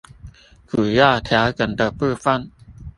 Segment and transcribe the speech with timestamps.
[0.65, 2.49] 主要調整的部分